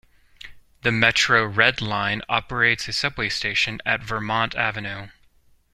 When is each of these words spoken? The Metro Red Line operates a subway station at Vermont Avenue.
The 0.81 0.91
Metro 0.91 1.45
Red 1.45 1.79
Line 1.79 2.23
operates 2.27 2.87
a 2.87 2.91
subway 2.93 3.29
station 3.29 3.79
at 3.85 4.01
Vermont 4.01 4.55
Avenue. 4.55 5.09